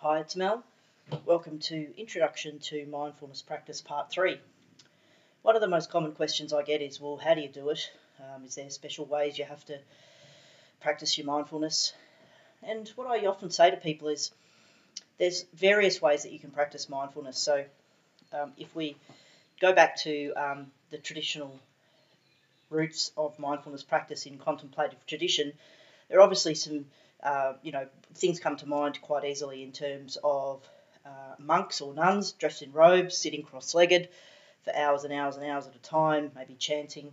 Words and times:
Hi, 0.00 0.20
it's 0.20 0.36
Mel. 0.36 0.62
Welcome 1.26 1.58
to 1.58 1.92
Introduction 1.98 2.60
to 2.60 2.86
Mindfulness 2.86 3.42
Practice 3.42 3.80
Part 3.80 4.12
3. 4.12 4.38
One 5.42 5.56
of 5.56 5.60
the 5.60 5.66
most 5.66 5.90
common 5.90 6.12
questions 6.12 6.52
I 6.52 6.62
get 6.62 6.80
is, 6.80 7.00
well, 7.00 7.16
how 7.16 7.34
do 7.34 7.40
you 7.40 7.48
do 7.48 7.70
it? 7.70 7.90
Um, 8.20 8.44
is 8.44 8.54
there 8.54 8.70
special 8.70 9.06
ways 9.06 9.38
you 9.38 9.44
have 9.44 9.64
to 9.64 9.80
practice 10.80 11.18
your 11.18 11.26
mindfulness? 11.26 11.94
And 12.62 12.88
what 12.90 13.08
I 13.08 13.26
often 13.26 13.50
say 13.50 13.72
to 13.72 13.76
people 13.76 14.06
is, 14.06 14.30
there's 15.18 15.42
various 15.52 16.00
ways 16.00 16.22
that 16.22 16.30
you 16.30 16.38
can 16.38 16.52
practice 16.52 16.88
mindfulness. 16.88 17.36
So, 17.36 17.64
um, 18.32 18.52
if 18.56 18.76
we 18.76 18.94
go 19.60 19.72
back 19.72 19.96
to 20.02 20.32
um, 20.34 20.70
the 20.90 20.98
traditional 20.98 21.58
roots 22.70 23.10
of 23.16 23.36
mindfulness 23.40 23.82
practice 23.82 24.26
in 24.26 24.38
contemplative 24.38 25.04
tradition, 25.08 25.54
there 26.08 26.20
are 26.20 26.22
obviously 26.22 26.54
some, 26.54 26.86
uh, 27.22 27.54
you 27.62 27.72
know, 27.72 27.86
things 28.14 28.40
come 28.40 28.56
to 28.56 28.66
mind 28.66 29.00
quite 29.00 29.24
easily 29.24 29.62
in 29.62 29.72
terms 29.72 30.18
of 30.22 30.62
uh, 31.04 31.34
monks 31.38 31.80
or 31.80 31.94
nuns 31.94 32.32
dressed 32.32 32.62
in 32.62 32.72
robes, 32.72 33.16
sitting 33.16 33.42
cross 33.42 33.74
legged 33.74 34.08
for 34.62 34.74
hours 34.76 35.04
and 35.04 35.12
hours 35.12 35.36
and 35.36 35.44
hours 35.46 35.66
at 35.66 35.74
a 35.74 35.80
time, 35.80 36.30
maybe 36.34 36.54
chanting. 36.54 37.12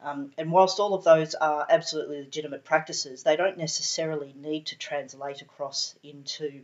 Um, 0.00 0.32
and 0.38 0.52
whilst 0.52 0.78
all 0.78 0.94
of 0.94 1.04
those 1.04 1.34
are 1.34 1.66
absolutely 1.68 2.20
legitimate 2.20 2.64
practices, 2.64 3.22
they 3.22 3.36
don't 3.36 3.58
necessarily 3.58 4.34
need 4.36 4.66
to 4.66 4.78
translate 4.78 5.42
across 5.42 5.96
into 6.02 6.62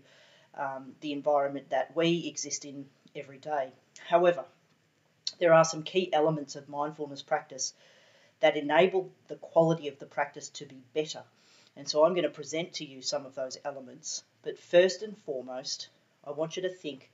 um, 0.56 0.94
the 1.00 1.12
environment 1.12 1.70
that 1.70 1.96
we 1.96 2.26
exist 2.28 2.64
in 2.64 2.86
every 3.16 3.38
day. 3.38 3.72
However, 4.08 4.44
there 5.40 5.52
are 5.52 5.64
some 5.64 5.82
key 5.82 6.12
elements 6.12 6.54
of 6.54 6.68
mindfulness 6.68 7.22
practice 7.22 7.74
that 8.40 8.56
enable 8.56 9.10
the 9.28 9.36
quality 9.36 9.88
of 9.88 9.98
the 9.98 10.06
practice 10.06 10.48
to 10.50 10.66
be 10.66 10.82
better. 10.92 11.22
And 11.76 11.88
so 11.88 12.04
I'm 12.04 12.12
going 12.12 12.22
to 12.24 12.30
present 12.30 12.74
to 12.74 12.84
you 12.84 13.02
some 13.02 13.26
of 13.26 13.34
those 13.34 13.58
elements. 13.64 14.22
But 14.42 14.58
first 14.58 15.02
and 15.02 15.16
foremost, 15.18 15.88
I 16.24 16.30
want 16.30 16.56
you 16.56 16.62
to 16.62 16.68
think 16.68 17.10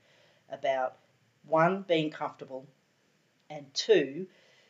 about 0.51 0.97
one, 1.47 1.83
being 1.83 2.11
comfortable, 2.11 2.67
and 3.49 3.73
two, 3.73 4.27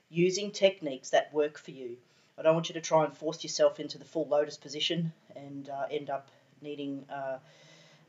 using 0.08 0.50
techniques 0.50 1.10
that 1.10 1.32
work 1.32 1.58
for 1.58 1.70
you. 1.72 1.96
I 2.38 2.42
don't 2.42 2.54
want 2.54 2.68
you 2.68 2.74
to 2.74 2.80
try 2.80 3.04
and 3.04 3.16
force 3.16 3.42
yourself 3.42 3.80
into 3.80 3.98
the 3.98 4.04
full 4.04 4.26
lotus 4.26 4.56
position 4.56 5.12
and 5.36 5.68
uh, 5.68 5.86
end 5.90 6.08
up 6.08 6.28
needing, 6.62 7.04
uh, 7.10 7.38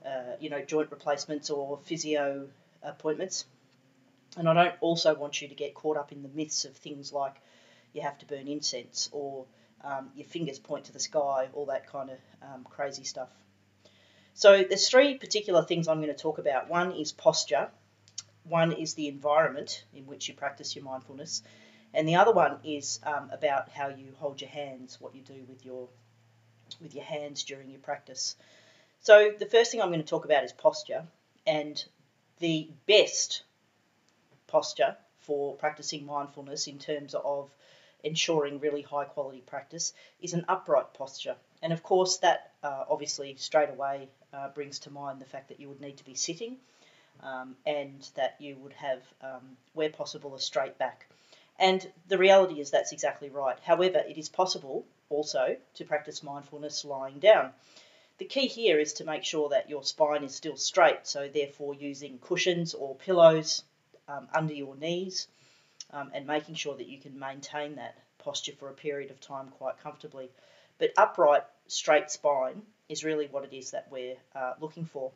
uh, 0.06 0.36
you 0.40 0.50
know, 0.50 0.62
joint 0.62 0.90
replacements 0.92 1.50
or 1.50 1.80
physio 1.84 2.48
appointments. 2.84 3.46
And 4.38 4.48
I 4.48 4.54
don't 4.54 4.76
also 4.80 5.14
want 5.14 5.42
you 5.42 5.50
to 5.50 5.56
get 5.56 5.74
caught 5.74 5.98
up 5.98 6.12
in 6.12 6.24
the 6.24 6.30
myths 6.30 6.64
of 6.64 6.76
things 6.76 7.12
like 7.12 7.36
you 7.94 8.02
have 8.02 8.18
to 8.20 8.26
burn 8.26 8.48
incense 8.48 9.10
or 9.12 9.46
um, 9.84 10.10
your 10.16 10.26
fingers 10.26 10.60
point 10.60 10.86
to 10.86 10.94
the 10.94 11.00
sky, 11.00 11.50
all 11.54 11.66
that 11.68 11.88
kind 11.88 12.10
of 12.10 12.18
um, 12.42 12.64
crazy 12.64 13.04
stuff. 13.04 13.30
So 14.34 14.64
there's 14.64 14.90
three 14.90 15.16
particular 15.16 15.64
things 15.64 15.88
I'm 15.88 16.02
going 16.02 16.16
to 16.16 16.22
talk 16.22 16.38
about. 16.38 16.70
One 16.70 16.92
is 16.94 17.12
posture, 17.12 17.70
one 18.44 18.72
is 18.72 18.94
the 18.94 19.08
environment 19.08 19.84
in 19.94 20.06
which 20.06 20.28
you 20.28 20.34
practice 20.34 20.76
your 20.76 20.86
mindfulness, 20.86 21.44
and 21.94 22.08
the 22.08 22.16
other 22.16 22.32
one 22.32 22.58
is 22.64 23.00
um, 23.04 23.30
about 23.32 23.70
how 23.70 23.90
you 23.90 24.14
hold 24.18 24.42
your 24.42 24.50
hands, 24.50 25.00
what 25.00 25.14
you 25.16 25.22
do 25.22 25.44
with 25.48 25.66
your 25.66 25.90
with 26.82 26.96
your 26.96 27.04
hands 27.04 27.44
during 27.44 27.70
your 27.70 27.80
practice. 27.80 28.36
So 29.02 29.32
the 29.38 29.46
first 29.46 29.72
thing 29.72 29.82
I'm 29.82 29.90
going 29.90 30.02
to 30.02 30.08
talk 30.08 30.26
about 30.26 30.44
is 30.44 30.54
posture, 30.54 31.04
and 31.46 31.84
the 32.40 32.70
best 32.88 33.44
posture 34.48 34.96
for 35.20 35.56
practicing 35.56 36.06
mindfulness 36.06 36.68
in 36.68 36.80
terms 36.80 37.14
of 37.14 37.50
ensuring 38.04 38.60
really 38.60 38.82
high 38.82 39.06
quality 39.06 39.42
practice 39.46 39.94
is 40.22 40.34
an 40.34 40.46
upright 40.48 40.94
posture. 40.94 41.36
And 41.62 41.72
of 41.74 41.84
course, 41.84 42.18
that 42.18 42.52
uh, 42.64 42.86
obviously 42.90 43.36
straight 43.38 43.70
away 43.70 44.10
uh, 44.34 44.50
brings 44.50 44.80
to 44.80 44.90
mind 44.90 45.20
the 45.20 45.26
fact 45.26 45.50
that 45.50 45.60
you 45.60 45.70
would 45.70 45.82
need 45.82 45.98
to 45.98 46.06
be 46.06 46.16
sitting 46.16 46.58
um, 47.22 47.56
and 47.66 48.10
that 48.16 48.36
you 48.40 48.56
would 48.58 48.74
have, 48.74 49.02
um, 49.22 49.58
where 49.74 49.90
possible, 49.90 50.34
a 50.36 50.40
straight 50.40 50.78
back. 50.78 51.08
And 51.60 51.92
the 52.08 52.18
reality 52.18 52.60
is 52.60 52.72
that's 52.72 52.92
exactly 52.92 53.30
right. 53.30 53.58
However, 53.64 54.00
it 54.00 54.18
is 54.18 54.30
possible 54.30 54.86
also 55.10 55.58
to 55.76 55.86
practice 55.86 56.24
mindfulness 56.24 56.84
lying 56.86 57.20
down. 57.20 57.54
The 58.18 58.26
key 58.26 58.48
here 58.48 58.80
is 58.80 58.94
to 58.94 59.04
make 59.04 59.24
sure 59.24 59.50
that 59.50 59.70
your 59.70 59.84
spine 59.84 60.24
is 60.24 60.34
still 60.34 60.58
straight, 60.58 61.06
so 61.08 61.28
therefore 61.28 61.76
using 61.76 62.20
cushions 62.20 62.74
or 62.74 62.96
pillows 62.96 63.64
um, 64.08 64.28
under 64.34 64.54
your 64.54 64.76
knees 64.76 65.28
um, 65.94 66.12
and 66.14 66.26
making 66.26 66.56
sure 66.56 66.76
that 66.76 66.88
you 66.88 67.00
can 67.00 67.18
maintain 67.18 67.76
that 67.76 67.98
posture 68.20 68.54
for 68.54 68.70
a 68.70 68.74
period 68.74 69.12
of 69.12 69.20
time 69.20 69.50
quite 69.58 69.80
comfortably. 69.82 70.30
But 70.78 70.94
upright, 70.98 71.44
straight 71.68 72.10
spine 72.10 72.64
is 72.90 73.04
really 73.04 73.28
what 73.28 73.44
it 73.44 73.56
is 73.56 73.72
that 73.72 73.88
we're 73.92 74.18
uh, 74.36 74.54
looking 74.60 74.86
for. 74.86 75.12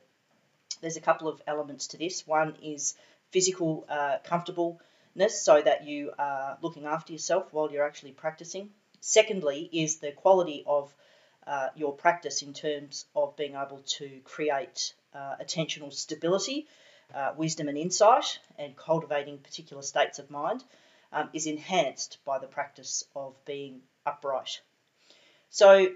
There's 0.81 0.97
a 0.97 1.01
couple 1.01 1.27
of 1.27 1.41
elements 1.47 1.87
to 1.87 1.97
this. 1.97 2.27
One 2.27 2.55
is 2.61 2.95
physical 3.31 3.85
uh, 3.89 4.17
comfortableness 4.23 5.41
so 5.41 5.61
that 5.61 5.85
you 5.85 6.11
are 6.17 6.57
looking 6.61 6.85
after 6.85 7.13
yourself 7.13 7.51
while 7.51 7.71
you're 7.71 7.85
actually 7.85 8.11
practicing. 8.11 8.69
Secondly, 8.99 9.69
is 9.71 9.97
the 9.97 10.11
quality 10.11 10.63
of 10.65 10.93
uh, 11.47 11.69
your 11.75 11.93
practice 11.93 12.41
in 12.41 12.53
terms 12.53 13.05
of 13.15 13.35
being 13.35 13.55
able 13.55 13.81
to 13.85 14.19
create 14.23 14.93
uh, 15.13 15.35
attentional 15.41 15.93
stability 15.93 16.67
uh, 17.13 17.33
wisdom 17.37 17.67
and 17.67 17.77
insight 17.77 18.39
and 18.57 18.75
cultivating 18.75 19.37
particular 19.37 19.81
states 19.81 20.19
of 20.19 20.29
mind 20.31 20.63
um, 21.11 21.29
is 21.33 21.47
enhanced 21.47 22.17
by 22.25 22.39
the 22.39 22.47
practice 22.47 23.03
of 23.15 23.33
being 23.45 23.81
upright. 24.05 24.61
So, 25.49 25.87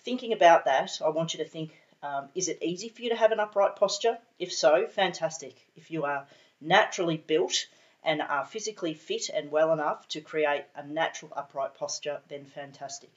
thinking 0.00 0.32
about 0.32 0.64
that, 0.64 0.98
I 1.04 1.10
want 1.10 1.34
you 1.34 1.44
to 1.44 1.48
think 1.48 1.76
um, 2.02 2.28
is 2.34 2.48
it 2.48 2.62
easy 2.62 2.88
for 2.88 3.02
you 3.02 3.10
to 3.10 3.16
have 3.16 3.32
an 3.32 3.40
upright 3.40 3.76
posture? 3.76 4.18
If 4.38 4.52
so, 4.52 4.86
fantastic. 4.86 5.56
If 5.74 5.90
you 5.90 6.04
are 6.04 6.26
naturally 6.60 7.16
built 7.16 7.66
and 8.02 8.22
are 8.22 8.44
physically 8.44 8.94
fit 8.94 9.28
and 9.28 9.50
well 9.50 9.72
enough 9.72 10.06
to 10.08 10.20
create 10.20 10.64
a 10.74 10.86
natural 10.86 11.32
upright 11.34 11.74
posture, 11.74 12.20
then 12.28 12.44
fantastic. 12.44 13.10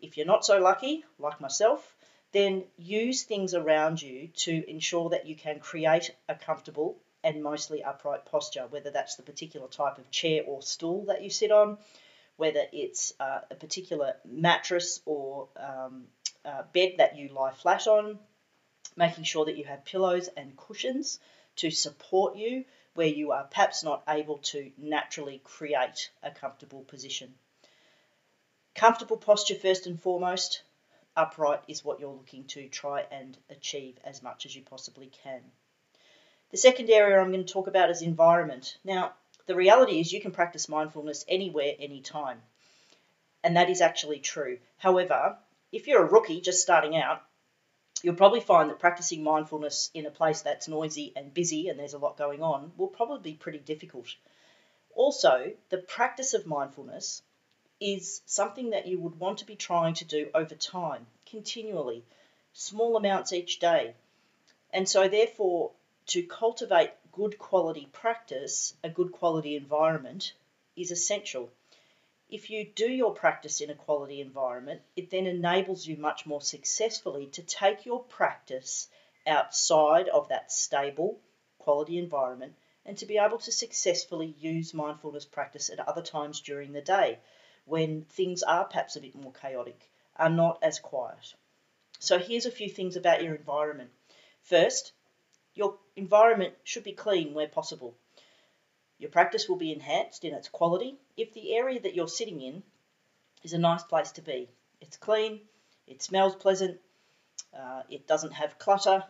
If 0.00 0.16
you're 0.16 0.26
not 0.26 0.44
so 0.44 0.58
lucky, 0.58 1.04
like 1.18 1.40
myself, 1.40 1.96
then 2.32 2.64
use 2.76 3.22
things 3.22 3.54
around 3.54 4.02
you 4.02 4.28
to 4.28 4.68
ensure 4.68 5.10
that 5.10 5.26
you 5.26 5.36
can 5.36 5.58
create 5.60 6.14
a 6.28 6.34
comfortable 6.34 6.98
and 7.24 7.42
mostly 7.42 7.82
upright 7.82 8.24
posture, 8.26 8.66
whether 8.70 8.90
that's 8.90 9.16
the 9.16 9.22
particular 9.22 9.68
type 9.68 9.98
of 9.98 10.10
chair 10.10 10.42
or 10.46 10.62
stool 10.62 11.06
that 11.06 11.22
you 11.22 11.30
sit 11.30 11.50
on, 11.50 11.78
whether 12.36 12.62
it's 12.72 13.12
uh, 13.18 13.40
a 13.50 13.54
particular 13.54 14.14
mattress 14.24 15.00
or 15.06 15.48
um, 15.56 16.04
uh, 16.44 16.62
bed 16.72 16.94
that 16.98 17.16
you 17.16 17.28
lie 17.28 17.52
flat 17.52 17.86
on, 17.86 18.18
making 18.96 19.24
sure 19.24 19.44
that 19.46 19.56
you 19.56 19.64
have 19.64 19.84
pillows 19.84 20.28
and 20.36 20.56
cushions 20.56 21.18
to 21.56 21.70
support 21.70 22.36
you 22.36 22.64
where 22.94 23.06
you 23.06 23.32
are 23.32 23.44
perhaps 23.44 23.84
not 23.84 24.02
able 24.08 24.38
to 24.38 24.70
naturally 24.78 25.40
create 25.44 26.10
a 26.22 26.30
comfortable 26.30 26.82
position. 26.84 27.34
Comfortable 28.74 29.16
posture 29.16 29.54
first 29.54 29.86
and 29.86 30.00
foremost, 30.00 30.62
upright 31.16 31.62
is 31.68 31.84
what 31.84 31.98
you're 32.00 32.12
looking 32.12 32.44
to 32.44 32.68
try 32.68 33.04
and 33.10 33.36
achieve 33.50 33.98
as 34.04 34.22
much 34.22 34.46
as 34.46 34.54
you 34.54 34.62
possibly 34.62 35.10
can. 35.24 35.40
The 36.50 36.56
second 36.56 36.90
area 36.90 37.18
I'm 37.18 37.32
going 37.32 37.44
to 37.44 37.52
talk 37.52 37.66
about 37.66 37.90
is 37.90 38.02
environment. 38.02 38.78
Now, 38.84 39.14
the 39.46 39.54
reality 39.54 40.00
is 40.00 40.12
you 40.12 40.20
can 40.20 40.32
practice 40.32 40.68
mindfulness 40.68 41.24
anywhere, 41.28 41.74
anytime. 41.78 42.42
And 43.42 43.56
that 43.56 43.70
is 43.70 43.80
actually 43.80 44.20
true. 44.20 44.58
However, 44.78 45.38
if 45.72 45.86
you're 45.86 46.04
a 46.04 46.10
rookie 46.10 46.40
just 46.40 46.62
starting 46.62 46.96
out, 46.96 47.22
you'll 48.02 48.14
probably 48.14 48.40
find 48.40 48.70
that 48.70 48.78
practicing 48.78 49.22
mindfulness 49.22 49.90
in 49.94 50.06
a 50.06 50.10
place 50.10 50.42
that's 50.42 50.68
noisy 50.68 51.12
and 51.16 51.32
busy 51.32 51.68
and 51.68 51.78
there's 51.78 51.94
a 51.94 51.98
lot 51.98 52.16
going 52.16 52.42
on 52.42 52.72
will 52.76 52.88
probably 52.88 53.32
be 53.32 53.36
pretty 53.36 53.58
difficult. 53.58 54.06
Also, 54.94 55.52
the 55.70 55.78
practice 55.78 56.34
of 56.34 56.46
mindfulness 56.46 57.22
is 57.80 58.22
something 58.24 58.70
that 58.70 58.86
you 58.86 58.98
would 58.98 59.18
want 59.18 59.38
to 59.38 59.44
be 59.44 59.56
trying 59.56 59.94
to 59.94 60.04
do 60.04 60.30
over 60.34 60.54
time, 60.54 61.06
continually, 61.26 62.04
small 62.52 62.96
amounts 62.96 63.32
each 63.32 63.58
day. 63.58 63.94
And 64.72 64.88
so, 64.88 65.08
therefore, 65.08 65.72
to 66.06 66.22
cultivate 66.22 66.92
good 67.12 67.38
quality 67.38 67.88
practice, 67.92 68.74
a 68.82 68.88
good 68.88 69.12
quality 69.12 69.56
environment, 69.56 70.32
is 70.76 70.90
essential. 70.90 71.50
If 72.28 72.50
you 72.50 72.64
do 72.64 72.90
your 72.90 73.14
practice 73.14 73.60
in 73.60 73.70
a 73.70 73.74
quality 73.74 74.20
environment, 74.20 74.82
it 74.96 75.10
then 75.10 75.26
enables 75.26 75.86
you 75.86 75.96
much 75.96 76.26
more 76.26 76.40
successfully 76.40 77.26
to 77.28 77.42
take 77.42 77.86
your 77.86 78.02
practice 78.02 78.88
outside 79.26 80.08
of 80.08 80.28
that 80.28 80.50
stable 80.50 81.20
quality 81.58 81.98
environment 81.98 82.54
and 82.84 82.96
to 82.98 83.06
be 83.06 83.18
able 83.18 83.38
to 83.38 83.52
successfully 83.52 84.34
use 84.38 84.72
mindfulness 84.72 85.24
practice 85.24 85.68
at 85.70 85.80
other 85.80 86.02
times 86.02 86.40
during 86.40 86.72
the 86.72 86.80
day 86.80 87.18
when 87.66 88.04
things 88.04 88.42
are 88.42 88.64
perhaps 88.64 88.96
a 88.96 89.00
bit 89.00 89.14
more 89.14 89.32
chaotic, 89.32 89.90
are 90.16 90.30
not 90.30 90.58
as 90.62 90.78
quiet. 90.78 91.34
So 91.98 92.18
here's 92.18 92.46
a 92.46 92.50
few 92.50 92.70
things 92.70 92.96
about 92.96 93.22
your 93.22 93.34
environment. 93.34 93.90
First, 94.42 94.92
your 95.54 95.76
environment 95.94 96.54
should 96.64 96.84
be 96.84 96.92
clean 96.92 97.34
where 97.34 97.48
possible. 97.48 97.94
Your 98.98 99.10
practice 99.10 99.48
will 99.48 99.56
be 99.56 99.72
enhanced 99.72 100.24
in 100.24 100.32
its 100.32 100.48
quality 100.48 100.96
if 101.16 101.34
the 101.34 101.54
area 101.54 101.80
that 101.80 101.94
you're 101.94 102.08
sitting 102.08 102.40
in 102.40 102.62
is 103.42 103.52
a 103.52 103.58
nice 103.58 103.82
place 103.82 104.12
to 104.12 104.22
be. 104.22 104.48
It's 104.80 104.96
clean, 104.96 105.40
it 105.86 106.02
smells 106.02 106.34
pleasant, 106.34 106.78
uh, 107.52 107.82
it 107.90 108.06
doesn't 108.06 108.32
have 108.32 108.58
clutter, 108.58 109.04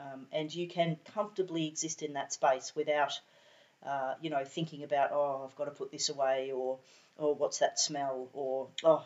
Um, 0.00 0.28
and 0.30 0.54
you 0.54 0.68
can 0.68 0.96
comfortably 1.14 1.66
exist 1.66 2.02
in 2.02 2.12
that 2.12 2.32
space 2.32 2.72
without, 2.76 3.20
uh, 3.84 4.14
you 4.20 4.30
know, 4.30 4.44
thinking 4.44 4.82
about, 4.82 5.10
oh, 5.12 5.44
I've 5.44 5.56
got 5.56 5.66
to 5.66 5.70
put 5.70 5.90
this 5.90 6.08
away, 6.08 6.52
or, 6.52 6.78
oh, 7.18 7.34
what's 7.34 7.58
that 7.58 7.78
smell, 7.78 8.28
or, 8.32 8.68
oh, 8.84 9.04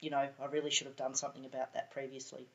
you 0.00 0.10
know, 0.10 0.28
I 0.40 0.46
really 0.50 0.70
should 0.70 0.86
have 0.86 0.96
done 0.96 1.14
something 1.14 1.44
about 1.44 1.74
that 1.74 1.90
previously. 1.90 2.46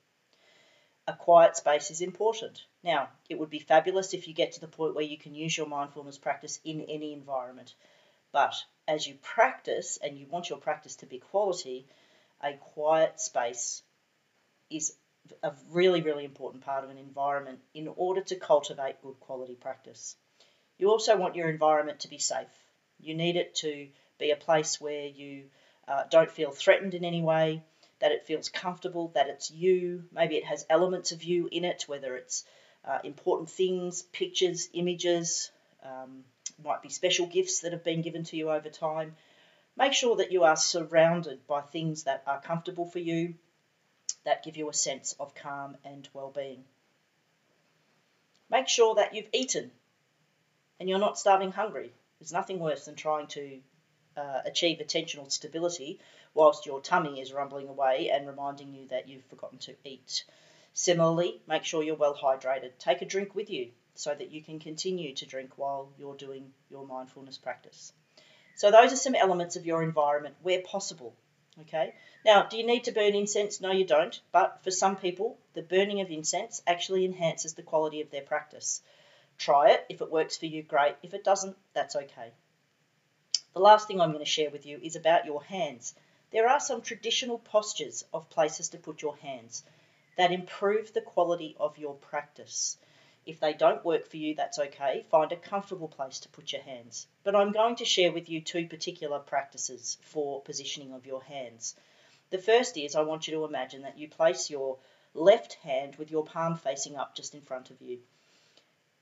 A 1.07 1.13
quiet 1.13 1.55
space 1.55 1.91
is 1.91 2.01
important. 2.01 2.63
Now, 2.83 3.09
it 3.29 3.37
would 3.37 3.51
be 3.51 3.59
fabulous 3.59 4.13
if 4.13 4.27
you 4.27 4.33
get 4.33 4.53
to 4.53 4.61
the 4.61 4.67
point 4.67 4.95
where 4.95 5.05
you 5.05 5.17
can 5.17 5.35
use 5.35 5.55
your 5.55 5.67
mindfulness 5.67 6.17
practice 6.17 6.59
in 6.65 6.81
any 6.89 7.13
environment. 7.13 7.75
But 8.31 8.55
as 8.87 9.07
you 9.07 9.15
practice 9.21 9.99
and 10.03 10.17
you 10.17 10.25
want 10.27 10.49
your 10.49 10.57
practice 10.57 10.95
to 10.97 11.05
be 11.05 11.19
quality, 11.19 11.85
a 12.41 12.53
quiet 12.53 13.19
space 13.19 13.83
is 14.69 14.95
a 15.43 15.53
really, 15.69 16.01
really 16.01 16.25
important 16.25 16.63
part 16.63 16.83
of 16.83 16.89
an 16.89 16.97
environment 16.97 17.59
in 17.73 17.87
order 17.95 18.21
to 18.21 18.35
cultivate 18.35 19.01
good 19.01 19.19
quality 19.19 19.55
practice. 19.55 20.15
You 20.77 20.89
also 20.89 21.17
want 21.17 21.35
your 21.35 21.49
environment 21.49 22.01
to 22.01 22.09
be 22.09 22.17
safe. 22.17 22.49
You 22.99 23.15
need 23.15 23.35
it 23.35 23.55
to 23.55 23.89
be 24.19 24.31
a 24.31 24.35
place 24.35 24.79
where 24.81 25.05
you 25.05 25.45
uh, 25.87 26.03
don't 26.09 26.31
feel 26.31 26.51
threatened 26.51 26.93
in 26.93 27.05
any 27.05 27.21
way, 27.21 27.63
that 27.99 28.11
it 28.11 28.25
feels 28.25 28.49
comfortable, 28.49 29.11
that 29.13 29.27
it's 29.27 29.51
you. 29.51 30.03
Maybe 30.11 30.35
it 30.35 30.45
has 30.45 30.65
elements 30.69 31.11
of 31.11 31.23
you 31.23 31.47
in 31.51 31.63
it, 31.63 31.83
whether 31.87 32.15
it's 32.15 32.43
uh, 32.83 32.99
important 33.03 33.49
things, 33.49 34.01
pictures, 34.11 34.69
images, 34.73 35.51
um, 35.83 36.25
might 36.63 36.81
be 36.81 36.89
special 36.89 37.25
gifts 37.25 37.61
that 37.61 37.71
have 37.71 37.83
been 37.83 38.01
given 38.01 38.23
to 38.25 38.37
you 38.37 38.51
over 38.51 38.69
time. 38.69 39.15
Make 39.77 39.93
sure 39.93 40.17
that 40.17 40.31
you 40.31 40.43
are 40.43 40.55
surrounded 40.55 41.45
by 41.47 41.61
things 41.61 42.03
that 42.03 42.23
are 42.25 42.39
comfortable 42.39 42.85
for 42.85 42.99
you, 42.99 43.35
that 44.23 44.43
give 44.43 44.57
you 44.57 44.69
a 44.69 44.73
sense 44.73 45.15
of 45.19 45.35
calm 45.35 45.77
and 45.83 46.07
well-being. 46.13 46.65
Make 48.49 48.67
sure 48.67 48.95
that 48.95 49.13
you've 49.13 49.29
eaten 49.33 49.71
and 50.79 50.89
you're 50.89 50.99
not 50.99 51.17
starving 51.17 51.51
hungry. 51.51 51.93
There's 52.19 52.31
nothing 52.31 52.59
worse 52.59 52.85
than 52.85 52.95
trying 52.95 53.27
to 53.27 53.59
uh, 54.17 54.41
achieve 54.45 54.79
attentional 54.79 55.31
stability 55.31 55.99
whilst 56.33 56.65
your 56.65 56.79
tummy 56.79 57.19
is 57.21 57.33
rumbling 57.33 57.67
away 57.67 58.09
and 58.09 58.27
reminding 58.27 58.73
you 58.73 58.87
that 58.87 59.07
you've 59.07 59.25
forgotten 59.25 59.59
to 59.59 59.75
eat. 59.83 60.23
Similarly, 60.73 61.41
make 61.47 61.63
sure 61.63 61.83
you're 61.83 61.95
well 61.95 62.15
hydrated. 62.15 62.71
Take 62.79 63.01
a 63.01 63.05
drink 63.05 63.35
with 63.35 63.49
you 63.49 63.71
so 63.95 64.13
that 64.13 64.31
you 64.31 64.41
can 64.41 64.59
continue 64.59 65.13
to 65.13 65.25
drink 65.25 65.51
while 65.57 65.89
you're 65.97 66.15
doing 66.15 66.51
your 66.69 66.85
mindfulness 66.85 67.37
practice. 67.37 67.93
So, 68.55 68.71
those 68.71 68.93
are 68.93 68.97
some 68.97 69.15
elements 69.15 69.55
of 69.55 69.65
your 69.65 69.83
environment 69.83 70.35
where 70.41 70.61
possible. 70.61 71.15
Okay. 71.61 71.93
Now, 72.25 72.43
do 72.43 72.57
you 72.57 72.65
need 72.65 72.83
to 72.85 72.91
burn 72.91 73.15
incense? 73.15 73.61
No, 73.61 73.71
you 73.71 73.85
don't. 73.85 74.19
But 74.33 74.61
for 74.63 74.71
some 74.71 74.97
people, 74.97 75.37
the 75.53 75.61
burning 75.61 76.01
of 76.01 76.11
incense 76.11 76.61
actually 76.67 77.05
enhances 77.05 77.53
the 77.53 77.63
quality 77.63 78.01
of 78.01 78.11
their 78.11 78.21
practice. 78.21 78.81
Try 79.37 79.71
it. 79.71 79.85
If 79.89 80.01
it 80.01 80.11
works 80.11 80.37
for 80.37 80.45
you, 80.45 80.63
great. 80.63 80.95
If 81.03 81.13
it 81.13 81.23
doesn't, 81.23 81.57
that's 81.73 81.95
okay. 81.95 82.31
The 83.53 83.59
last 83.59 83.87
thing 83.87 84.01
I'm 84.01 84.11
going 84.11 84.23
to 84.23 84.29
share 84.29 84.49
with 84.49 84.65
you 84.65 84.79
is 84.81 84.95
about 84.95 85.25
your 85.25 85.43
hands. 85.43 85.95
There 86.31 86.49
are 86.49 86.59
some 86.59 86.81
traditional 86.81 87.39
postures 87.39 88.03
of 88.13 88.29
places 88.29 88.69
to 88.69 88.77
put 88.77 89.01
your 89.01 89.15
hands 89.17 89.63
that 90.17 90.31
improve 90.31 90.93
the 90.93 91.01
quality 91.01 91.55
of 91.59 91.77
your 91.77 91.93
practice. 91.93 92.77
If 93.25 93.39
they 93.39 93.53
don't 93.53 93.83
work 93.83 94.07
for 94.07 94.17
you, 94.17 94.35
that's 94.35 94.59
okay. 94.59 95.05
Find 95.09 95.31
a 95.31 95.37
comfortable 95.37 95.87
place 95.87 96.19
to 96.19 96.29
put 96.29 96.51
your 96.51 96.61
hands. 96.61 97.07
But 97.23 97.35
I'm 97.35 97.51
going 97.51 97.75
to 97.77 97.85
share 97.85 98.11
with 98.11 98.29
you 98.29 98.41
two 98.41 98.67
particular 98.67 99.19
practices 99.19 99.97
for 100.01 100.41
positioning 100.41 100.93
of 100.93 101.05
your 101.05 101.23
hands. 101.23 101.75
The 102.29 102.37
first 102.37 102.77
is 102.77 102.95
I 102.95 103.01
want 103.01 103.27
you 103.27 103.33
to 103.35 103.45
imagine 103.45 103.81
that 103.83 103.97
you 103.97 104.09
place 104.09 104.49
your 104.49 104.77
left 105.13 105.53
hand 105.55 105.95
with 105.95 106.11
your 106.11 106.25
palm 106.25 106.57
facing 106.57 106.97
up 106.97 107.15
just 107.15 107.33
in 107.33 107.41
front 107.41 107.71
of 107.71 107.81
you. 107.81 107.99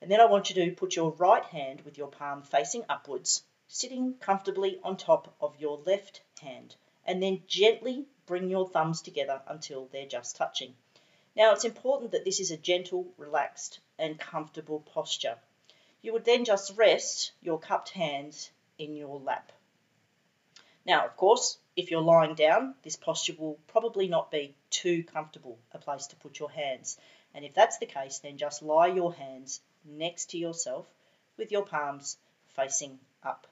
And 0.04 0.12
then 0.12 0.20
I 0.20 0.26
want 0.26 0.50
you 0.50 0.56
to 0.56 0.76
put 0.76 0.98
your 0.98 1.12
right 1.12 1.46
hand 1.46 1.80
with 1.86 1.98
your 1.98 2.10
palm 2.10 2.42
facing 2.44 2.84
upwards, 2.90 3.42
sitting 3.70 4.16
comfortably 4.16 4.78
on 4.84 4.98
top 4.98 5.34
of 5.40 5.58
your 5.62 5.78
left 5.78 6.22
hand. 6.42 6.76
And 7.06 7.24
then 7.24 7.44
gently 7.48 8.06
bring 8.26 8.50
your 8.50 8.68
thumbs 8.68 9.02
together 9.02 9.42
until 9.48 9.86
they're 9.86 10.06
just 10.06 10.36
touching. 10.36 10.76
Now 11.38 11.54
it's 11.54 11.64
important 11.64 12.12
that 12.12 12.26
this 12.26 12.42
is 12.42 12.52
a 12.52 12.58
gentle, 12.58 13.14
relaxed 13.18 13.80
and 13.98 14.20
comfortable 14.20 14.82
posture. 14.82 15.38
You 16.02 16.12
would 16.12 16.26
then 16.26 16.44
just 16.44 16.76
rest 16.76 17.32
your 17.42 17.58
cupped 17.58 17.92
hands 17.92 18.52
in 18.78 18.98
your 18.98 19.22
lap. 19.22 19.54
Now, 20.86 21.06
of 21.06 21.16
course, 21.16 21.58
if 21.78 21.92
you're 21.92 22.02
lying 22.02 22.36
down, 22.36 22.76
this 22.84 22.98
posture 22.98 23.36
will 23.40 23.58
probably 23.68 24.10
not 24.10 24.32
be 24.32 24.54
too 24.70 25.06
comfortable 25.06 25.60
a 25.72 25.78
place 25.78 26.08
to 26.08 26.18
put 26.18 26.40
your 26.40 26.52
hands. 26.52 26.98
And 27.34 27.46
if 27.46 27.54
that's 27.54 27.78
the 27.78 27.86
case, 27.86 28.20
then 28.20 28.38
just 28.38 28.62
lie 28.62 28.88
your 28.88 29.14
hands 29.14 29.62
next 29.86 30.32
to 30.32 30.38
yourself 30.38 30.86
with 31.38 31.52
your 31.52 31.66
palms 31.66 32.18
facing 32.56 33.00
up. 33.24 33.48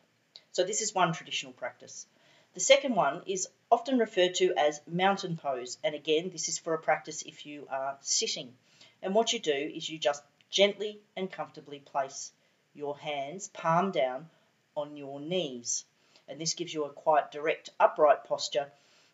So 0.51 0.63
this 0.63 0.81
is 0.81 0.93
one 0.93 1.13
traditional 1.13 1.53
practice. 1.53 2.05
The 2.53 2.59
second 2.59 2.95
one 2.95 3.23
is 3.25 3.47
often 3.71 3.97
referred 3.97 4.35
to 4.35 4.53
as 4.57 4.81
mountain 4.85 5.37
pose. 5.37 5.77
And 5.83 5.95
again, 5.95 6.29
this 6.29 6.49
is 6.49 6.57
for 6.57 6.73
a 6.73 6.79
practice 6.79 7.21
if 7.21 7.45
you 7.45 7.67
are 7.69 7.97
sitting. 8.01 8.53
And 9.01 9.15
what 9.15 9.31
you 9.31 9.39
do 9.39 9.53
is 9.53 9.89
you 9.89 9.97
just 9.97 10.21
gently 10.49 10.99
and 11.15 11.31
comfortably 11.31 11.79
place 11.79 12.31
your 12.73 12.97
hands 12.97 13.47
palm 13.49 13.91
down 13.91 14.29
on 14.75 14.97
your 14.97 15.19
knees. 15.19 15.85
And 16.27 16.39
this 16.39 16.53
gives 16.53 16.73
you 16.73 16.85
a 16.85 16.89
quite 16.89 17.31
direct 17.31 17.69
upright 17.79 18.25
posture 18.25 18.71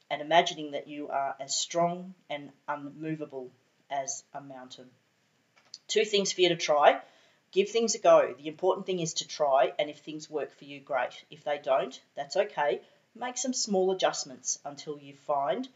and 0.09 0.21
imagining 0.21 0.71
that 0.71 0.87
you 0.87 1.09
are 1.09 1.35
as 1.39 1.55
strong 1.55 2.15
and 2.29 2.51
unmovable 2.67 3.51
as 3.89 4.23
a 4.33 4.41
mountain. 4.41 4.89
Two 5.87 6.05
things 6.05 6.31
for 6.31 6.41
you 6.41 6.49
to 6.49 6.55
try. 6.55 6.99
Give 7.51 7.69
things 7.69 7.95
a 7.95 7.99
go. 7.99 8.33
The 8.37 8.47
important 8.47 8.85
thing 8.85 8.99
is 8.99 9.13
to 9.15 9.27
try, 9.27 9.73
and 9.79 9.89
if 9.89 9.99
things 9.99 10.29
work 10.29 10.53
for 10.57 10.65
you, 10.65 10.79
great. 10.79 11.23
If 11.31 11.43
they 11.43 11.57
don't, 11.57 11.99
that's 12.15 12.35
okay 12.35 12.81
make 13.19 13.37
some 13.37 13.53
small 13.53 13.91
adjustments 13.91 14.59
until 14.65 14.99
you 14.99 15.13
find 15.13 15.67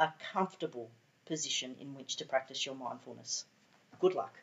a 0.00 0.08
comfortable 0.32 0.90
position 1.26 1.76
in 1.80 1.94
which 1.94 2.16
to 2.16 2.24
practice 2.24 2.64
your 2.64 2.74
mindfulness. 2.74 3.44
Good 3.98 4.14
luck. 4.14 4.38